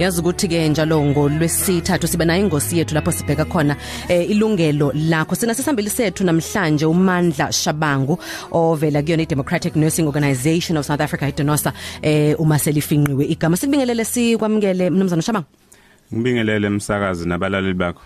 [0.00, 3.76] yazi ukuthi ke njalo ngolwesithathu sibe nayo ingosi yethu lapho sibheka khona
[4.08, 5.34] eh, ilungelo lakho.
[5.34, 8.18] Sina sisambili sethu namhlanje uMandla Shabangu
[8.50, 13.56] ovela kuyona iDemocratic Nursing Organisation of South Africa iDonosa eh uma selifinqiwe igama.
[13.56, 15.46] Sikubingelele sikwamukele mnumzana Shabangu.
[16.14, 18.02] Ngibingelele umsakazi nabalaleli bakho.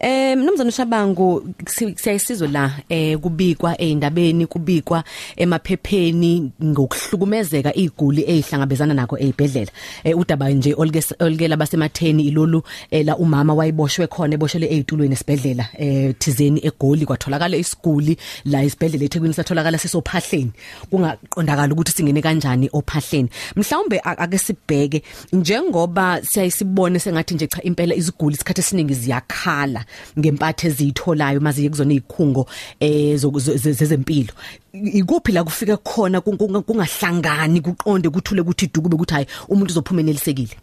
[0.00, 1.54] Eh mnumzana Shabangu
[1.96, 5.04] siyayisizwe la eh kubikwa eindabeni kubikwa
[5.36, 9.70] emaphepheni ngokuhlukumezeka iguli ezihlangabezana nako ezibhedlela.
[10.04, 16.60] Eh udaba nje olukela basematheni ilolu la umama wayiboshwe khona eboshelwe ezitulweni esibhedlela eh thizeni
[16.64, 20.52] egoli kwatholakala isiguli la isibhedlela eThekwini satholakala sisophahleni
[20.90, 23.28] kungaqondakala ukuthi singene kanjani ophahleni.
[23.56, 29.84] Mhlawumbe ake sibheke njengoba siyayisibone sengathi nje cha impela iziguli isikhathi esiningi ziyakhala
[30.18, 32.46] ngempathe ezitholayo maziye kuzona izikhungo
[32.80, 34.32] eh zezempilo.
[34.72, 40.56] Ikuphi la kufika khona kungahlangani kuqonde kuthule kuthi dukube ukuthi hayi umuntu uzophumelelisekile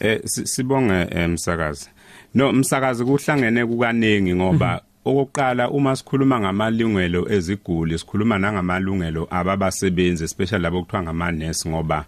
[0.00, 1.88] eh sibonge umsakazi
[2.34, 10.82] no umsakazi kuhlangene kukanengi ngoba okokuqala uma sikhuluma ngamalungelo eziguli sikhuluma nangamalungelo ababasebenzi especially labo
[10.82, 12.04] kuthiwa ngama nurse ngoba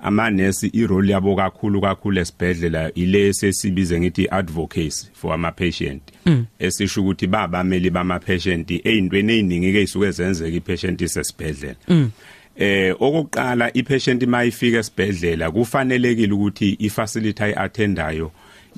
[0.00, 6.46] amanesi irole yabo kakhulu kakhulu esibhedlela ile sesibize ngithi advocacy for ama patient mm.
[6.58, 12.10] esisho ukuthi babameli bama patient ezintweni eziningi ke isuke zenzeka ipatient isesibhedlela mm.
[12.56, 18.32] eh okokuqala ipatient mayifika esibhedlela kufanelekile ukuthi ifacility ayattendayo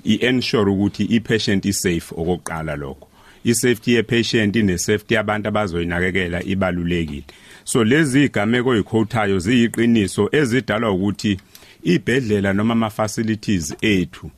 [0.05, 3.07] i-ensure ukuthi ipatient isafe okokuqala lokho
[3.45, 7.25] i-safety ye-patient ne-safety yabantu abazoyinakekela ibalulekile
[7.71, 11.39] so lezi igameko ezikhothayo ziyiqiniso ezidalwa ukuthi
[11.83, 14.31] ibhedlela noma ama facilities ethu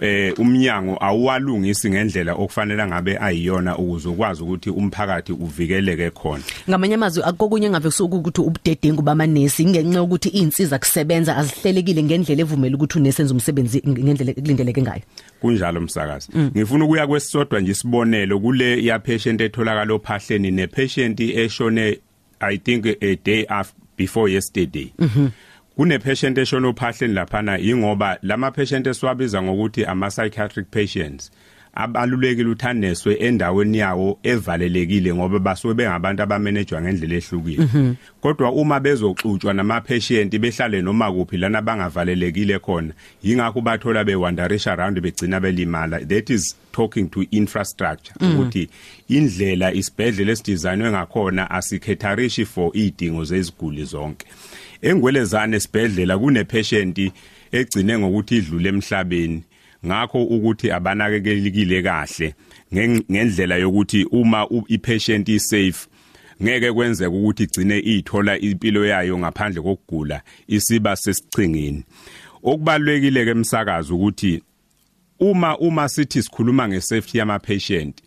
[0.00, 6.42] eh umnyango awuwalungisi ngendlela okufanele ngabe ayiyona ukuze ukwazi ukuthi umphakathi uvikeleke khona.
[6.68, 12.76] Ngamanye amazwi akokunye ngave kusuku ukuthi ubudedengu bamanesi ingenxa ukuthi izinsiza kusebenza azihlelekile ngendlela evumela
[12.76, 15.02] ukuthi unesi enze umsebenzi ngendlela ekulindeleke ngayo.
[15.40, 16.50] Kunjalo umsakazi mm.
[16.56, 21.98] ngifuna ukuya kwesisodwa nje isibonelo kule ya patient etholakala ophahleni ne patient eshone
[22.40, 24.92] i think a day after before yesterday.
[24.98, 25.08] Mhm.
[25.16, 25.32] Mm
[25.76, 31.30] kune patient eshona ophahleni laphana ingoba lama patient esiwabiza ngokuthi ama psychiatric patients.
[31.76, 37.94] Abalulekile uthaneswe endaweni yawo evalelekile ngoba basuke bengabantu abamanejwa ngendlela ehlukile mhm.
[38.20, 42.92] kodwa uma bezoxutshwa nama patient behlale noma kuphi lana bangavalelekile khona
[43.22, 48.34] yingakho bathola bewandarisha around begcina belimala that is talking to infrastructure mhm.
[48.34, 48.68] ukuthi
[49.08, 54.26] indlela isibhedlela esidesignwe ngakhona asikhetarishi for idingo zeziguli zonke
[54.82, 57.12] engwelezane esibhedlela kune patient
[57.52, 59.42] egcine ngokuthi idlule emhlabeni
[59.86, 62.34] ngakho ukuthi abanakekelekile kahle
[62.74, 65.88] ngendlela yokuthi uma ipatient isafe
[66.42, 71.84] ngeke kwenzeke ukuthi igcine ithola impilo yayo ngaphandle kokugula isiba sesichingini
[72.42, 74.42] okubalekile ke emsakazo ukuthi
[75.20, 78.02] uma uma sithi sikhuluma ngesafety yama patient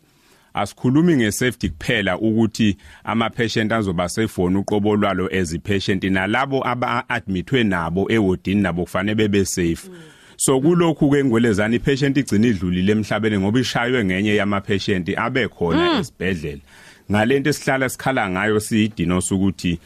[0.54, 7.64] asikhulumi ngesafety kuphela ukuthi ama patient azoba sefona uqobo lwalo as patient nalabo aba admitwe
[7.64, 10.19] nabo ewodini nabo kufanele bebe safe mm.
[10.40, 15.94] So kulokhu ke ngwelezana ipatient igcina idlulile emhlabeni ngoba ishaywe ngenye yama patient abe khona
[15.94, 16.00] mm.
[16.00, 16.62] esibhedlela
[17.12, 19.80] ngalento esihlala sikhala ngayo siyidinosa ukuthi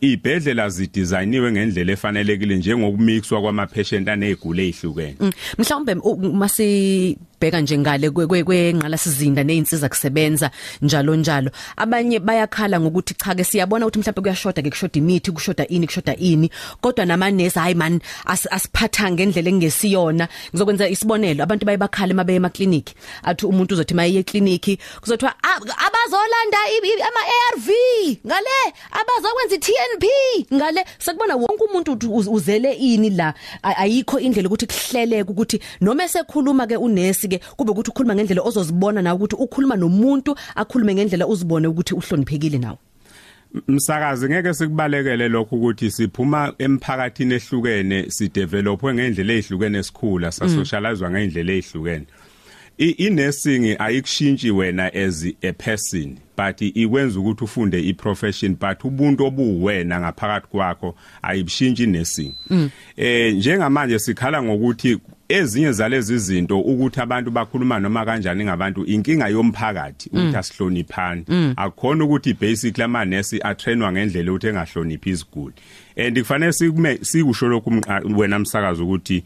[0.00, 5.32] ibhedlela zidizayiniwe ngendlela efanelekile njengokumixwa kwama patient anezigulo ezihlukene mm.
[5.58, 5.94] mhlawumbe
[6.40, 10.50] masi sibheka nje ngale kwengqala sizinda nezinsiza kusebenza
[10.82, 11.50] njalo njalo.
[11.76, 16.16] Abanye bayakhala ngokuthi cha ke siyabona ukuthi mhlawumbe kuyashoda ke kushoda imithi kushoda ini kushoda
[16.16, 16.50] ini.
[16.80, 20.28] Kodwa namanesi hayi man asiphatha ngendlela engesiyona.
[20.50, 26.58] Ngizokwenza isibonelo abantu baye bakhala emabe emaclinic athi umuntu uzothi maye eclinic kuzothiwa abazolanda
[27.08, 27.68] ama ARV
[28.26, 30.04] ngale abazokwenza iTNP
[30.54, 30.84] ngale.
[30.98, 31.98] Sekubona wonke umuntu
[32.30, 33.34] uzele ini la.
[33.62, 39.02] Ayikho indlela ukuthi kuhleleke ukuthi noma esekhuluma ke unesi ke kube ukuthi ukhuluma ngendlela ozozibona
[39.02, 42.78] nawe ukuthi ukhuluma nomuntu akhulume ngendlela uzibone ukuthi uhloniphekile nawe.
[43.68, 52.06] Msakazi ngeke sikubalekele lokho ukuthi siphuma emphakathini ehlukene sidevelopwe ngendlela ezihlukene esikhula sasocializwa ngendlela ezihlukene
[52.78, 60.46] i-nursing ayikushintshi wena as a person but ikwenza ukuthi ufunde i-profession but ubuntu obuwena ngaphakathi
[60.46, 62.34] kwakho ayibishintshi nursing.
[62.50, 62.70] Mm.
[62.96, 64.98] eh njengamanje sikhala ngokuthi
[65.28, 71.24] ezinye zalezi zinto ukuthi abantu bakhuluma noma kanjani ngabantu inkinga yomphakathi ukuthi asihloniphani.
[71.56, 75.54] Akukhona ukuthi basic lamanesi atrainwa ngendlela ukuthi engahloniphi iziguli.
[75.96, 77.72] And kufanele sikume sikusho lokhu
[78.16, 79.24] wena msakazo ukuthi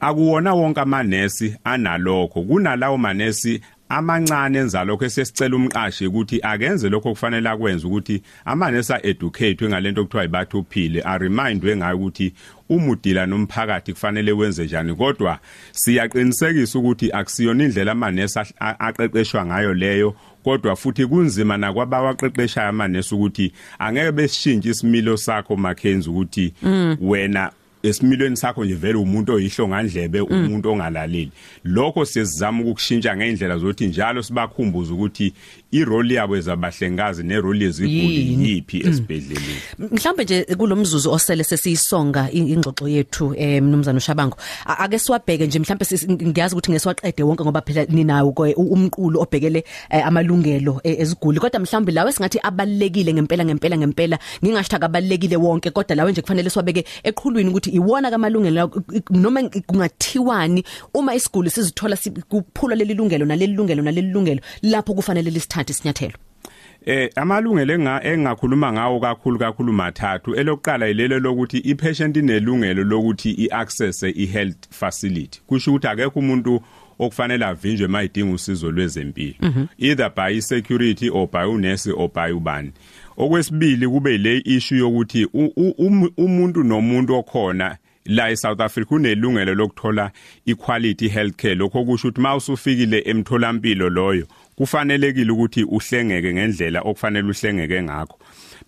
[0.00, 2.42] akuwona wonke amanesi analokho.
[2.42, 9.68] Kunalawo manesi amancane enza lokho esesicela umqashi ukuthi akenze lokho kufanele akwenze ukuthi amanesa educate
[9.68, 12.32] ngalento okuthiwa ibathu uphile a remindwe ngayo ukuthi
[12.68, 14.94] uma udila nomphakathi kufanele wenze njani.
[14.94, 15.38] Kodwa
[15.72, 20.14] siyaqinisekisa ukuthi akusiyona indlela amanesa aqeqeshwa ngayo leyo
[20.44, 26.54] kodwa futhi kunzima nakwabawaqeqeshayo amanesi ukuthi angeke besishintshe isimilo sakho makhenzi ukuthi
[27.00, 27.52] wena
[27.84, 31.30] esimilweni sakho nje vele umuntu oyihlongandlebe umuntu ongalaleli.
[31.64, 35.32] Lokho siyezama ukushintsha ngeindlela zokuthi njalo sibakhumbuza ukuthi
[35.72, 39.60] irole yabo ezabahlengazi nerole yeziguli yipi esibhedleleni?
[39.78, 44.36] Mhlawumbe nje kulomzuzu osele sesiyisonga ingxoxo yethu eh mnumzana uShabango.
[44.66, 45.86] Ake siwabheke nje mhlawumbe
[46.24, 51.40] ngiyazi ukuthi ngesiwaqede wonke ngoba phela ninawo umqulu obhekele amalungelo eziguli.
[51.40, 56.50] Kodwa mhlawumbe lawe singathi abalekile ngempela ngempela ngempela ngingasho akabalekile wonke kodwa lawe nje kufanele
[56.50, 58.70] siwabeke eqhulwini ukuthi iwona kamalungelo
[59.10, 61.96] noma kungathiwani uma isiguli sizithola
[62.28, 66.14] kuphula leli lungelo naleli lungelo naleli lungelo lapho kufanele lisithathe isinyathelo?
[66.86, 70.34] Eh amalungelo enga engakhuluma ngawo kakhulu kakhulu mathathu.
[70.34, 75.40] Elokuqala ilelo lokuthi ipatient inelungelo lokuthi iaccess ihealth facility.
[75.46, 76.60] Kusho ukuthi akekho umuntu
[76.98, 79.34] okufanele avinjwe mayidinga usizo lwezempilo.
[79.78, 82.72] Either by security or by unesi or by ubani.
[83.16, 85.26] Okwesibili kube le issue yokuthi
[86.16, 87.76] umuntu nomuntu okhona
[88.06, 90.10] la eSouth Africa unelungelo lokuthola
[90.46, 91.54] equality healthcare.
[91.54, 94.26] Lokho kusho ukuthi mawusufikile emtholampilo loyo
[94.56, 98.18] kufanelekile ukuthi uhlengeke ngendlela okufanele uhlengeke ngakho.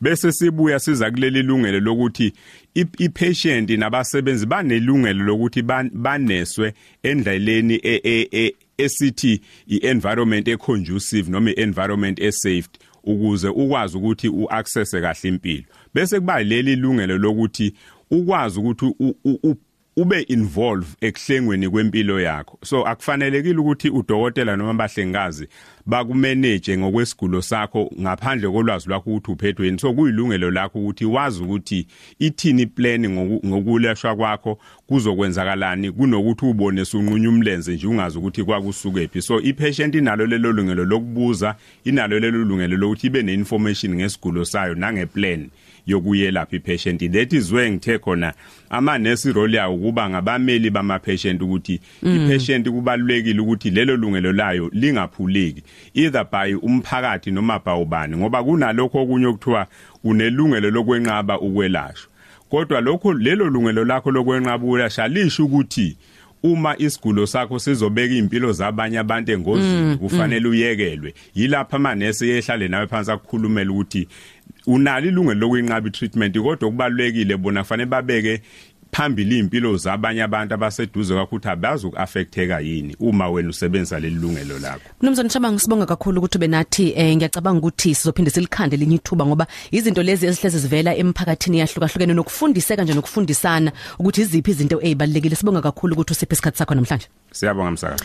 [0.00, 2.32] Bese sibuya siza kuleli lungelo lokuthi
[2.75, 5.62] ipatient nabasebenzi banelungelo lokuthi
[5.93, 7.81] baneswe endleleni
[8.78, 12.69] esithi ienvironment econducive noma ienvironment esafe.
[13.06, 15.64] Ukuze ukwazi ukuthi uaccess kahle impilo.
[15.94, 17.75] Bese kuba leli lungelo lokuthi
[18.11, 18.94] ukwazi ukuthi
[19.96, 22.58] ube involve ekuhlengweni kwempilo yakho.
[22.64, 25.48] So akufanelekile ukuthi udokotela noma abahlengazi
[25.87, 29.78] bakumanage ngokwesigulo sakho ngaphandle kolwazi lwakho ukuthi uphethwe yini.
[29.78, 31.87] So kuyilungelo lakho ukuthi wazi ukuthi
[32.19, 33.08] ithini plan
[33.46, 39.22] ngokulashwa kwakho kuzokwenzakalani kunokuthi ubone sunqunya umlenze nje ungazi ukuthi kwakusukephi.
[39.22, 45.50] So ipatient inalo lelo lungelo lokubuza inalo lelo lungelo lokuthi ibe neinformation ngesigulo sayo nangeplan.
[45.86, 47.12] Yokuyelapha ipatient.
[47.12, 48.34] That is where ngithe khona
[48.70, 54.70] ama nurse role yawo kuba ngabameli bama patient ukuthi ipatient kubalulekile ukuthi lelo lungelo layo
[54.72, 55.62] lingaphuleki
[55.94, 59.66] either by umphakathi noma by ubani ngoba kunalokho okunye okuthiwa
[60.04, 62.10] unelungelo lokwenqaba ukwelashwa.
[62.48, 65.96] Kodwa lokho lelo lungelo lakho lokwenqaba ukwelashwa lisho ukuthi
[66.42, 71.14] uma isigulo sakho sizobeka impilo zabanye abantu engozini kufanele uyekelwe.
[71.34, 74.08] Yilapha amanesi yehlale nawe phansi akukhulumela ukuthi
[74.66, 78.42] unalo ilungelo lokuyinqaba treatment kodwa kubalulekile bona kufanele babeke
[78.96, 84.58] phambili impilo zabanye abantu abaseduze kwakho ukuthi abazi ukuaffecteka yini uma wena usebenzisa leli lungelo
[84.58, 84.80] lakho?
[85.02, 90.02] Mnumzane Shabanga sibonga kakhulu ukuthi benathi eh ngiyacabanga ukuthi sizophinde silikhande linye ithuba ngoba izinto
[90.02, 96.12] lezi ezihleze zivela emphakathini yahlukahlukene nokufundiseka nje nokufundisana ukuthi iziphi izinto ezibalekile sibonga kakhulu ukuthi
[96.12, 97.06] usiphe isikhatsi sakho namhlanje.
[97.32, 98.04] Siyabonga msakazi.